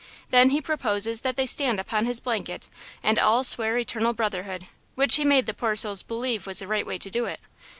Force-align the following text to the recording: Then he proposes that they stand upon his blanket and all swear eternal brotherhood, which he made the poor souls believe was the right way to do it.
Then 0.31 0.49
he 0.49 0.61
proposes 0.61 1.21
that 1.21 1.35
they 1.35 1.45
stand 1.45 1.79
upon 1.79 2.07
his 2.07 2.19
blanket 2.19 2.69
and 3.03 3.19
all 3.19 3.43
swear 3.43 3.77
eternal 3.77 4.13
brotherhood, 4.13 4.65
which 4.95 5.17
he 5.17 5.23
made 5.23 5.45
the 5.45 5.53
poor 5.53 5.75
souls 5.75 6.01
believe 6.01 6.47
was 6.47 6.57
the 6.57 6.65
right 6.67 6.87
way 6.87 6.97
to 6.97 7.09
do 7.11 7.25
it. 7.25 7.39